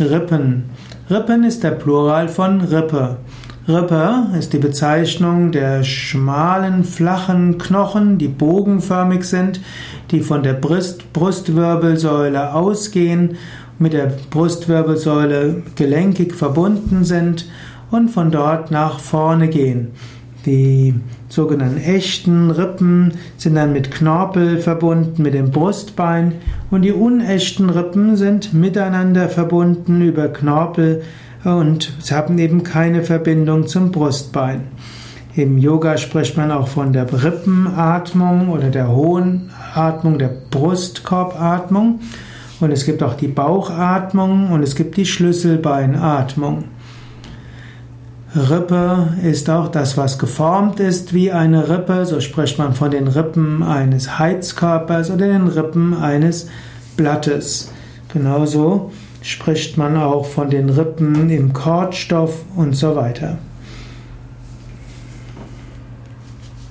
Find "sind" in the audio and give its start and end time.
9.22-9.60, 17.04-17.46, 23.38-23.54, 28.16-28.52